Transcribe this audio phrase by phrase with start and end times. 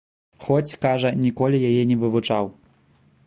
[0.45, 2.45] Хоць, кажа, ніколі яе не вывучаў.